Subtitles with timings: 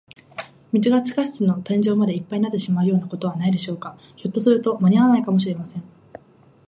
[0.73, 3.95] 水が地下室の天井までいっぱいになってしまうようなことはないでしょうか。
[4.15, 5.83] ひょっとすると、まにあわないかもしれません。